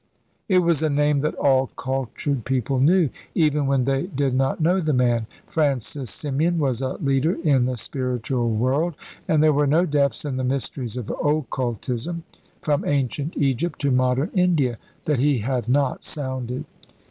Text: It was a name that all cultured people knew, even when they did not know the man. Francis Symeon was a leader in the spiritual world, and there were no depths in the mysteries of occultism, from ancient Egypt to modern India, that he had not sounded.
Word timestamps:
It 0.49 0.63
was 0.63 0.81
a 0.81 0.89
name 0.89 1.19
that 1.19 1.35
all 1.35 1.67
cultured 1.75 2.43
people 2.43 2.79
knew, 2.79 3.11
even 3.35 3.67
when 3.67 3.85
they 3.85 4.07
did 4.07 4.33
not 4.33 4.59
know 4.59 4.79
the 4.79 4.93
man. 4.93 5.27
Francis 5.45 6.09
Symeon 6.09 6.57
was 6.57 6.81
a 6.81 6.93
leader 6.95 7.33
in 7.43 7.65
the 7.65 7.77
spiritual 7.77 8.49
world, 8.49 8.95
and 9.27 9.43
there 9.43 9.53
were 9.53 9.67
no 9.67 9.85
depths 9.85 10.25
in 10.25 10.37
the 10.37 10.43
mysteries 10.43 10.97
of 10.97 11.13
occultism, 11.23 12.23
from 12.63 12.83
ancient 12.83 13.37
Egypt 13.37 13.77
to 13.81 13.91
modern 13.91 14.31
India, 14.33 14.79
that 15.05 15.19
he 15.19 15.37
had 15.37 15.69
not 15.69 16.03
sounded. 16.03 16.65